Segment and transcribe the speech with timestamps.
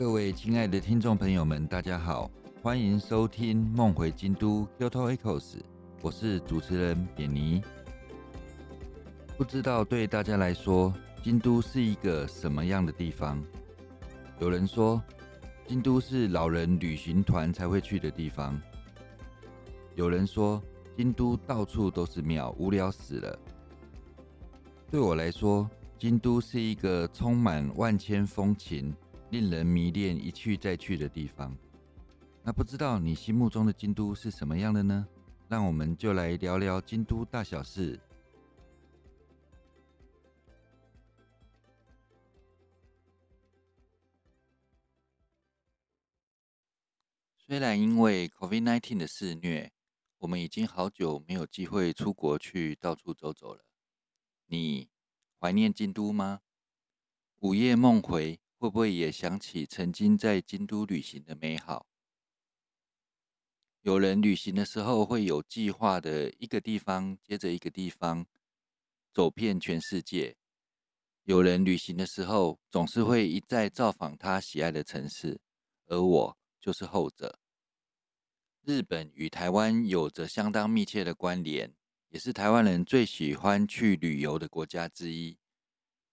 [0.00, 2.30] 各位亲爱的听众朋友们，大家好，
[2.62, 5.40] 欢迎收听《梦回京都 Kyoto Echoes》，
[6.00, 7.62] 我是主持人扁尼。
[9.36, 10.90] 不知道对大家来说，
[11.22, 13.44] 京都是一个什么样的地方？
[14.38, 15.02] 有人说，
[15.68, 18.58] 京都是老人旅行团才会去的地方；
[19.96, 20.62] 有人说，
[20.96, 23.38] 京都到处都是庙，无聊死了。
[24.90, 28.94] 对我来说，京都是一个充满万千风情。
[29.30, 31.56] 令人迷恋、一去再去的地方。
[32.42, 35.06] 那不知道你心目中的京都是什么样的呢？
[35.48, 38.00] 让我们就来聊聊京都大小事。
[47.36, 49.72] 虽然因为 COVID-19 的肆虐，
[50.18, 53.64] 我们已经好久没有机会出国去到处走走了。
[54.46, 54.88] 你
[55.38, 56.40] 怀念京都吗？
[57.40, 58.40] 午夜梦回。
[58.60, 61.86] 会不会也想起曾经在京都旅行的美好？
[63.80, 68.26] 有人旅行的时候会有计划的，一个地方接着一个地方
[69.14, 70.34] 走遍全世界；
[71.22, 75.40] 有人旅行的时候总是会一再造访他喜爱的城市，
[75.86, 77.38] 而我就是后者。
[78.62, 81.74] 日本与台湾有着相当密切的关联，
[82.10, 85.38] 也是台湾人最喜欢去旅游的国家之一。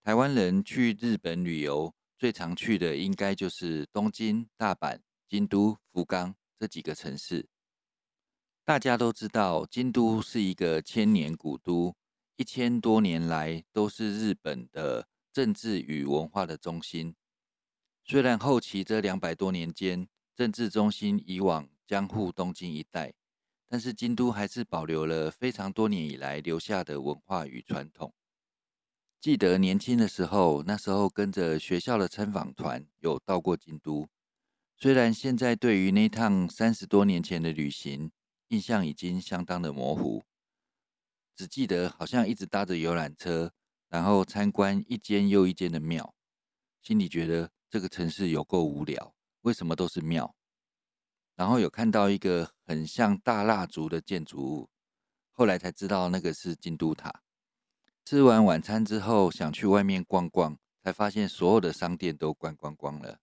[0.02, 1.94] 台湾人去日本旅游。
[2.18, 7.48] 最常去的应该就是东京、大阪、京都、福冈这几个城市。
[8.66, 11.96] 大家都知道，京都是一个千年古都，
[12.36, 17.16] 一千多年来都是日本的政治与文化的中心。
[18.04, 23.14] 虽然后期这两百多年间，政治中心移往江户、东京一带，
[23.68, 28.14] 但是京都还是保留了非常多年以来留下的文化与传统。
[29.28, 34.08] 记得年轻的时候，那时候跟着学校的参访团有到过京都。
[34.78, 38.10] 虽然现在对于那趟三十多年前的旅行
[38.48, 40.24] 印象已经相当的模糊，
[41.36, 43.52] 只记得好像一直搭着游览车，
[43.90, 46.16] 然后参观一间又一间的庙，
[46.82, 50.34] 心里觉得这个城市有够无聊，为什么都是庙？
[51.36, 54.70] 然后有看到一个很像大蜡烛的建筑物，
[55.32, 57.24] 后来才知道那个是京都塔。
[58.10, 63.20] 吃完晚餐之后，想去外面逛逛，才发现所有的商店都关光光了。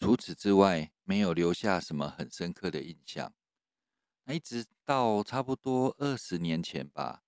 [0.00, 3.32] 除此之外，没有留下什么很深刻的印象。
[4.26, 7.22] 一直到差不多二十年前吧，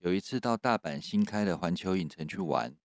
[0.00, 2.76] 有一次到大阪新开的环球影城去玩，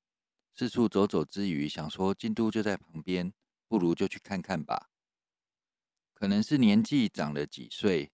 [0.53, 3.33] 四处走走之余，想说京都就在旁边，
[3.67, 4.91] 不如就去看看吧。
[6.13, 8.11] 可能是年纪长了几岁，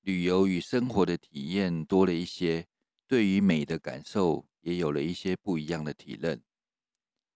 [0.00, 2.66] 旅游与生活的体验多了一些。
[3.12, 6.42] 对于美的感受也有了一些不一样的体认。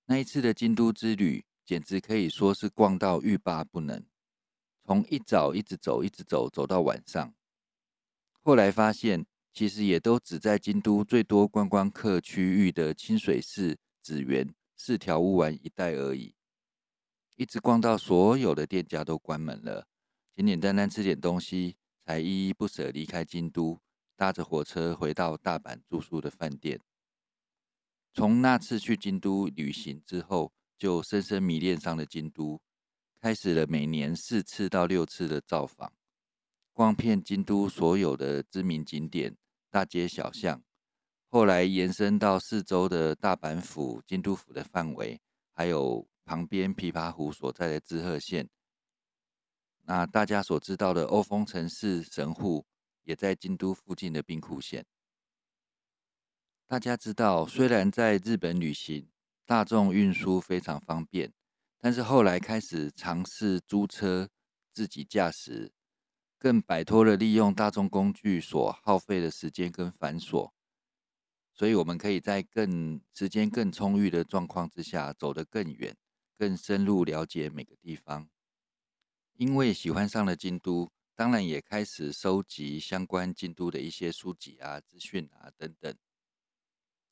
[0.06, 4.02] 那一次的京都之旅，简直可以说是逛到欲罢不能，
[4.86, 7.34] 从一早一直走，一直走，走到晚上。
[8.40, 14.48] 后来发现，其实也都只在京都最多观光客区域的清水寺、紫园、
[14.78, 16.34] 四条乌丸一带而已。
[17.36, 19.86] 一直逛到所有的店家都关门了，
[20.34, 21.76] 简简单单吃点东西，
[22.06, 23.78] 才依依不舍离开京都。
[24.16, 26.80] 搭着火车回到大阪住宿的饭店。
[28.14, 32.58] 从那次去京都旅行之后，就深深迷恋上了京都，
[33.20, 35.92] 开始了每年四次到六次的造访，
[36.72, 39.36] 逛遍京都所有的知名景点、
[39.70, 40.62] 大街小巷。
[41.28, 45.20] 后来延伸到四周的大阪府、京都府的范围，
[45.52, 48.48] 还有旁边琵琶湖所在的滋贺县。
[49.82, 52.64] 那大家所知道的欧风城市神户。
[53.06, 54.84] 也在京都附近的兵库县。
[56.66, 59.08] 大家知道，虽然在日本旅行，
[59.46, 61.32] 大众运输非常方便，
[61.78, 64.28] 但是后来开始尝试租车
[64.72, 65.72] 自己驾驶，
[66.38, 70.50] 更摆脱了利用大众工具所耗费的时间跟繁琐。
[71.54, 75.96] 所以，我们可以在更时间更充裕的状况之下，走得更远，
[76.36, 78.28] 更深入了解每个地方。
[79.34, 80.90] 因为喜欢上了京都。
[81.16, 85.96] 当然也开始收集相关京都的一些书籍啊、资讯啊等等。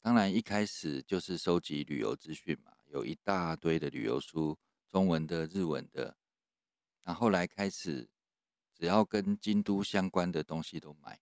[0.02, 4.58] 当然一开始就是收集旅游资讯嘛，有一大堆的旅游书，
[4.90, 6.14] 中文的、日文的。
[7.04, 8.06] 那后来开始，
[8.74, 11.18] 只要跟京都相关的东西都买，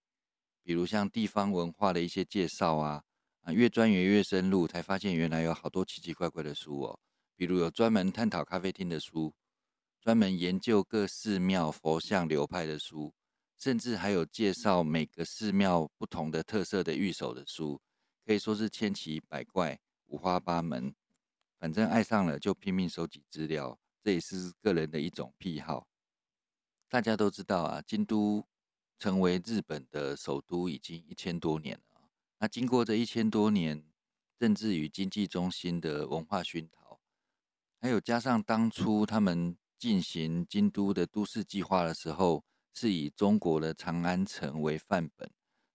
[0.64, 3.04] 比如像地方文化的一些介绍啊，
[3.42, 6.98] 啊越钻研越深入，才发现原来有好多奇奇怪怪的书哦，
[7.36, 9.32] 比如有专门探讨咖啡厅的书。
[10.02, 13.14] 专门研究各寺庙佛像流派的书，
[13.56, 17.80] 甚至还有介绍每个寺庙不同的特色的御守的书，
[18.26, 20.92] 可以说是千奇百怪、五花八门。
[21.60, 25.86] 反正爱上了就拼命收集资料，这也是个人的一种癖好。
[26.88, 28.44] 大家都知道啊，京都
[28.98, 32.10] 成为日本的首都已经一千多年了。
[32.38, 33.84] 那经过这一千多年
[34.36, 36.98] 政治与经济中心的文化熏陶，
[37.80, 45.28] 还有加上当初他们进行京都的都市计划的时候，是以中国的长安城为范本，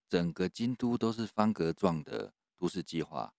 [0.08, 3.34] 整个京都都是方格状的都市计划。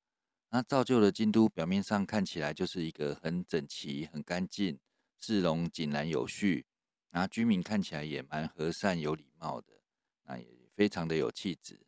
[0.51, 4.79] 那造就了京都表面上看起来就是一个很整齐、很干净，
[5.19, 6.67] 市容井然有序，
[7.09, 9.81] 然后居民看起来也蛮和善、有礼貌的，
[10.25, 11.81] 那也非常的有气质。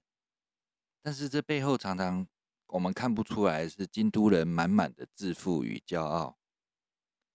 [1.04, 2.26] 但是这背后常常
[2.66, 6.40] 我们看不出来，是京都人满满的自负与骄傲，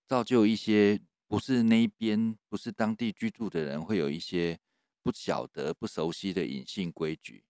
[0.09, 4.59] 造就一些不是那边、不是当地居住的人会有一些
[5.03, 7.45] 不晓得、不熟悉的隐性规矩。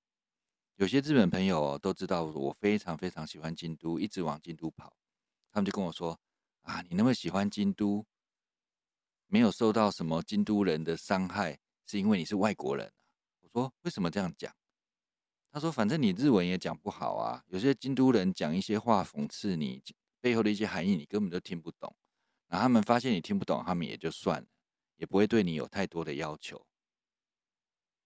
[0.77, 4.97] 有些日本朋友都知道我非常非常喜欢京都，一直往京都跑。
[5.51, 6.19] 他们就跟我说
[6.63, 8.05] ：“啊，你那么喜欢京都，
[9.27, 12.93] 没有受到什么京都人的伤害，是因为你是外国人啊？”
[13.41, 14.55] 我说：“为什么这样讲？”
[15.51, 19.83] 他说：“反正你日文也讲不好啊，有些京都人讲一些话讽刺你
[20.21, 21.95] 背后的一些含义，你根本就听不懂。
[22.49, 24.47] 然后他们发现你听不懂，他们也就算了，
[24.97, 26.67] 也不会对你有太多的要求。”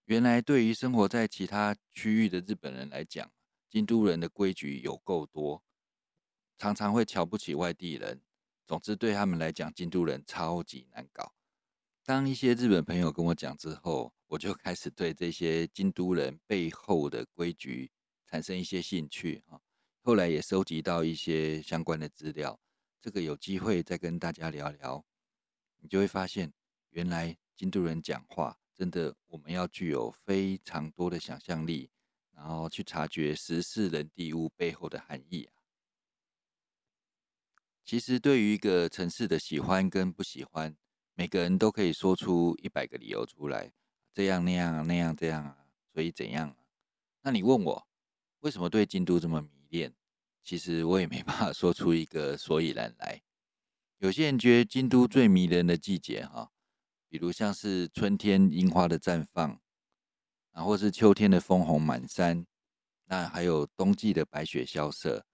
[0.06, 3.30] 原来，对于生活在其他区域的日本人来讲，
[3.68, 5.62] 京都人的规矩有够多，
[6.58, 8.20] 常常会瞧不起外地人。
[8.66, 11.32] 总之，对他们来讲，京都人超级难搞。
[12.04, 17.92] 当一些日本朋友跟我讲之后，我就开始对这些京都人背后的规矩
[18.26, 19.60] 产生一些兴趣啊。
[20.02, 22.58] 后来也收集到一些相关的资料，
[23.00, 25.04] 这个有机会再跟大家聊聊。
[25.78, 26.52] 你就会发现，
[26.90, 28.56] 原来京都人讲话。
[28.72, 31.90] 真的，我们要具有非常多的想象力，
[32.32, 35.52] 然后去察觉时事人地物背后的含义啊。
[37.84, 40.74] 其实，对于一个城市的喜欢跟不喜欢，
[41.12, 43.70] 每个人都可以说出一百个理由出来，
[44.14, 46.56] 这样那样那样这样啊，所以怎样啊？
[47.20, 47.86] 那你问我
[48.38, 49.94] 为什么对京都这么迷恋？
[50.42, 53.22] 其实我也没办法说出一个所以然来。
[53.98, 56.50] 有些人觉得京都最迷人的季节，哈。
[57.08, 59.60] 比如像是春天樱花的绽放，
[60.52, 62.46] 啊，或是秋天的枫红满山，
[63.06, 65.26] 那还有冬季的白雪萧瑟，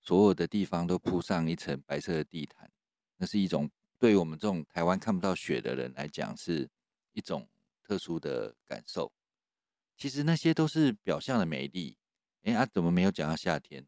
[0.00, 2.70] 所有的地方都铺上一层白色的地毯，
[3.16, 3.68] 那是一种
[3.98, 6.70] 对于我们这种台湾看不到雪的人来讲，是
[7.12, 7.48] 一种
[7.82, 9.12] 特殊的感受。
[9.96, 11.98] 其实那些都是表象的美丽。
[12.44, 13.84] 哎啊，怎么没有讲到夏天？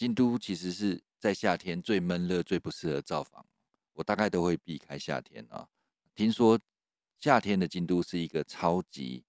[0.00, 3.44] 京都其实是在夏天最闷热、最不适合造访，
[3.92, 5.68] 我大概都会避开夏天啊。
[6.14, 6.58] 听说
[7.18, 9.22] 夏天的京都是一个超级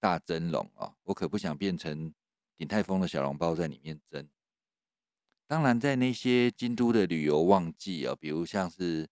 [0.00, 0.96] 大蒸笼啊！
[1.04, 2.12] 我可不想变成
[2.56, 4.28] 鼎泰丰的小笼包在里面蒸。
[5.46, 9.08] 当然，在那些京都的旅游旺季啊，比如像是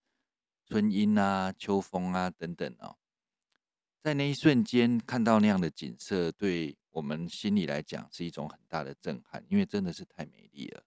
[0.67, 2.97] 春樱啊、秋风啊等等啊，
[4.03, 10.83] 在那一瞬间看到那样的景色，对我们心里来讲是一种很大的震撼，因为真的是太美丽了。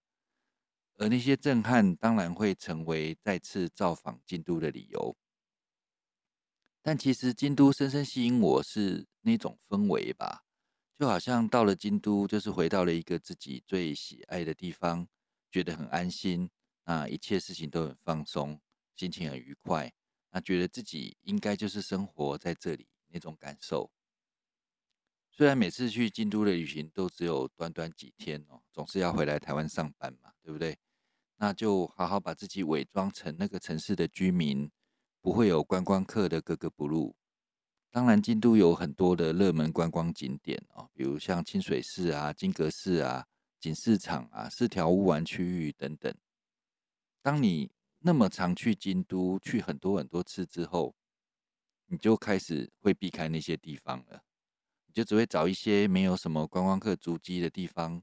[1.02, 5.16] 而那些震撼当然会成为再次造访京都的理由。
[6.80, 10.44] 但其实京都深深吸引我是那种氛围吧，
[10.96, 15.08] 就好像到了京都，就是回到了一个自己最喜爱的地方，
[15.50, 16.48] 觉得很安心，
[16.84, 18.60] 那一切事情都很放松，
[18.94, 19.92] 心情很愉快，
[20.30, 23.90] 那觉得自己应该就是生活在这里那种感受。
[25.32, 30.78] 虽然每次去京都的旅行都只有短短几天哦，总是要回来台湾上班嘛，对不对？
[31.42, 34.70] 那就好好把自己伪装成那个城市的居民。
[35.20, 37.14] 不会有观光客的格格不入。
[37.92, 43.24] 当然，京都有很多的热门观光景点哦，比如像清水寺啊、金阁寺啊、
[43.60, 46.12] 锦市场啊、四条乌丸区域等等。
[47.22, 47.70] 当你
[48.00, 50.92] 那么常去京都，去很多很多次之后，
[51.86, 54.24] 你就开始会避开那些地方了，
[54.86, 58.02] 你就只会找一些没有什么观光客足迹的地方，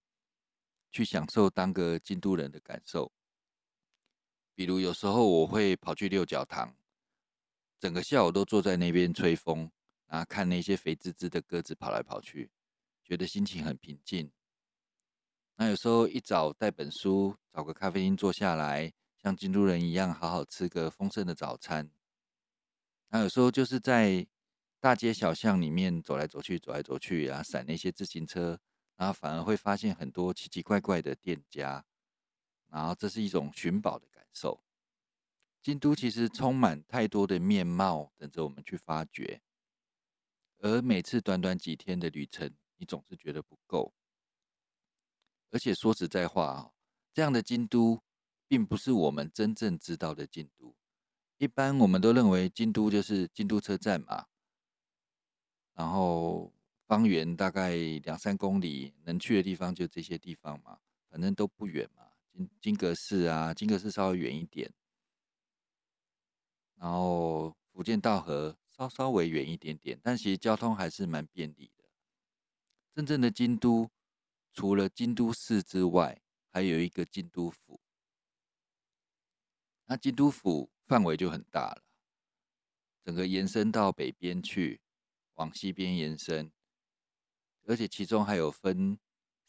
[0.89, 3.11] 去享受当个京都人的感受。
[4.59, 6.75] 比如有时候我会跑去六角堂。
[7.79, 9.71] 整个下午都坐在那边吹风，
[10.05, 12.51] 然后看那些肥滋滋的鸽子跑来跑去，
[13.01, 14.29] 觉得心情很平静。
[15.55, 18.91] 那有时候一早带本书，找个咖啡厅坐下来，
[19.23, 21.89] 像京都人一样好好吃个丰盛的早餐。
[23.07, 24.27] 那有时候就是在
[24.81, 28.59] 大街小巷里面走来走去，走来走去啊，闪那些自行车，
[28.97, 31.85] 然后反而会发现很多奇奇怪怪的店家，
[32.67, 34.05] 然后这是一种寻宝的
[34.39, 34.63] 受。
[35.61, 39.41] 京都其实充满太多的面貌等着我们去发掘，
[40.59, 43.93] 而每次短短几天的旅程，你总是觉得不够。
[45.51, 46.71] 而且说实在话啊，
[47.13, 48.01] 这样的京都
[48.47, 50.73] 并不是我们真正知道的京都，
[51.37, 54.27] 一般我们都认为京都就是京都车站嘛，
[55.73, 56.53] 然后
[56.87, 60.79] 方圆大概两三公里，能去的地方就这些地方嘛，
[61.09, 62.08] 反正都不远嘛。
[62.61, 64.71] 金阁寺啊，金阁寺稍微远一点，
[66.75, 71.85] 然后福建道和稍稍微远一点点，但其实交通还是蛮便利的。
[72.93, 73.89] 真正的京都，
[74.53, 77.81] 除了京都市之外，还有一个京都府。
[79.85, 81.83] 那京都府范围就很大了，
[83.03, 84.81] 整个延伸到北边去，
[85.35, 86.51] 往西边延伸，
[87.65, 88.99] 而且其中还有分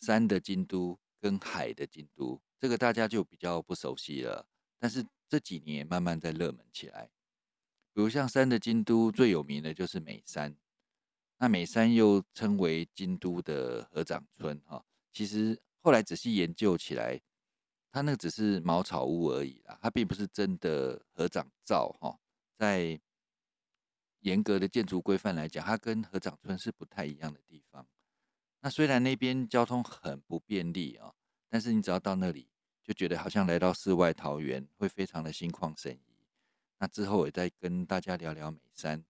[0.01, 4.47] 山的京都跟海的京都，这个大家就比较不熟悉了。
[4.79, 7.11] 但是这几年慢慢在热门起来，
[7.93, 10.55] 比如像山的京都最有名的就是美山，
[11.39, 14.85] 那美山又称为京都的合掌村哈。
[15.13, 17.21] 其实后来仔细研究起来。
[17.93, 22.17] 它那个只是茅草屋而已啦，它并不是真的合掌造哈。
[22.57, 23.01] 在
[24.21, 27.85] 严格的建筑规范来讲，它跟合掌村是不太一样的地方。
[28.61, 31.13] 那虽然那边交通很不便利啊，
[31.51, 32.49] 但是你只要到那里，
[32.83, 35.99] 就觉得好像来到世外桃源，会非常的心旷神怡。
[36.79, 39.05] 那之后我再跟大家聊聊美山。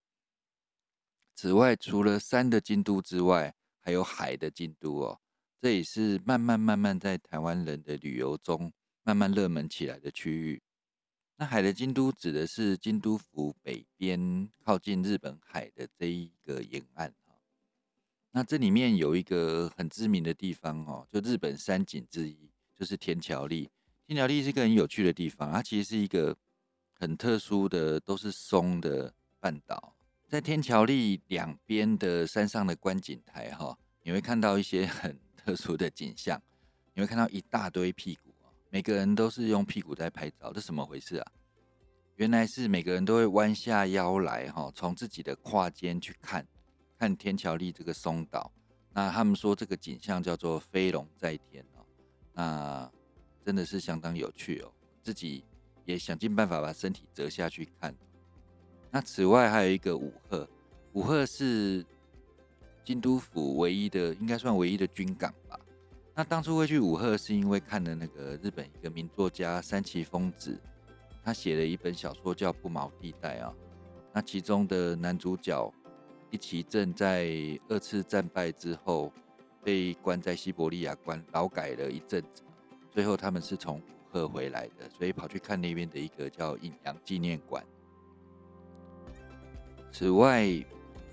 [1.36, 5.20] 此外，除了山的京都之外，还有海的京都哦。
[5.60, 10.62] 这也是慢慢慢慢在台湾人的旅游中慢慢热门起来的区域。
[11.36, 17.14] 那海的京都指的是京都府北边靠近日本海的这一个沿岸
[18.30, 23.70] 那这里面有一个很知名的地方哦，就日本三景之一，就是天桥立。
[24.06, 26.36] 天桥立是一个很有趣的地方，它其实是一个
[26.92, 29.94] 很特殊的，都是松的半岛。
[30.28, 35.18] 在天桥立两边的山上的观景台哈，你会看到一些很。
[35.42, 36.38] 特殊的景象，
[36.92, 38.30] 你会看到一大堆屁股
[38.68, 41.32] 每个人都是用屁股在拍照，这怎么回事啊？
[42.16, 46.46] 原来是每个人都会弯下腰来哈，从自己的胯间去看
[47.00, 48.52] 看天桥立这个松岛。
[48.92, 51.86] 那他们说这个景象叫做飞龙在天哦，
[52.34, 52.92] 那
[53.42, 54.70] 真的是相当有趣哦。
[55.02, 55.42] 自己
[55.86, 57.94] 也想尽办法把身体折下去看。
[58.90, 60.46] 那此外还有一个五鹤，
[60.92, 61.84] 五鹤是。
[62.82, 65.60] 京都府唯一的，应该算唯一的军港吧。
[66.14, 70.58] 那当初会去五鹤，是因为看了那个日本一个名作家三崎丰子，
[71.22, 73.54] 他写了一本小说叫《不毛地带》啊。
[74.12, 75.72] 那其中的男主角
[76.30, 77.28] 一齐正在
[77.68, 79.12] 二次战败之后，
[79.64, 82.42] 被关在西伯利亚关劳改了一阵子，
[82.90, 83.82] 最后他们是从武
[84.12, 87.64] 鹤回来的，所以跑去看那边的一个叫隐阳纪念馆。
[89.90, 90.48] 此外，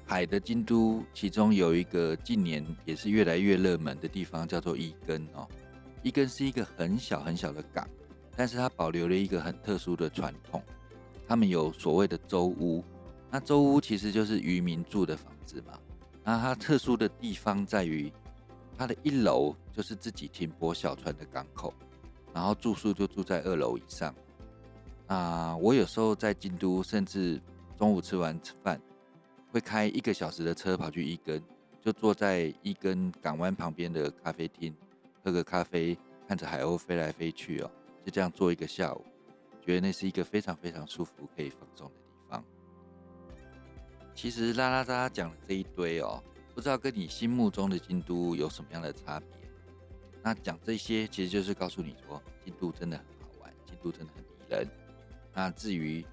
[0.05, 5.47] 海的京都，其中有一个近年也是越来越热门的地方，叫做伊根哦。
[6.03, 7.89] 伊根是一个很小很小的港，
[8.35, 10.61] 但是它保留了一个很特殊的传统，
[11.27, 12.83] 他们有所谓的舟屋。
[13.29, 15.77] 那周屋其实就是渔民住的房子嘛。
[16.23, 18.11] 那它特殊的地方在于，
[18.77, 21.73] 它的一楼就是自己停泊小船的港口，
[22.33, 24.13] 然后住宿就住在二楼以上。
[25.07, 27.41] 啊，我有时候在京都，甚至
[27.77, 28.79] 中午吃完饭。
[29.49, 31.41] 会开一个小时的车跑去伊根，
[31.81, 34.75] 就坐在伊根港湾旁边的咖啡厅，
[35.23, 37.71] 喝个咖啡，看着海鸥飞来飞去哦，
[38.05, 39.05] 就这样坐一个下午，
[39.65, 41.93] 觉得那是一个非常非常舒服可以放松的。
[44.17, 46.21] 其实拉拉扎讲的这一堆哦，
[46.55, 49.27] 不知道跟你心目中的京都有什么样的差别？
[50.23, 54.67] 那讲这些其实就是告诉你说，京都真的很好玩，京都真的很迷人。
[55.35, 56.03] 那至于，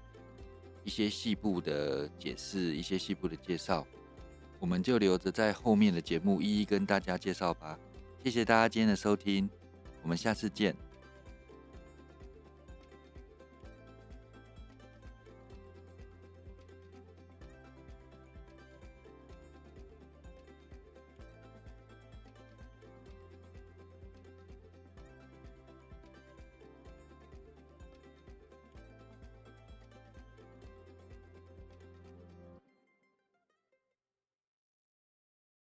[0.83, 3.85] 一些细部的解释，一些细部的介绍，
[4.59, 7.75] 我们就留着在后面的节目一一跟大家介绍吧。
[8.23, 9.49] 谢谢大家今天的收听，
[10.03, 10.75] 我们下次见。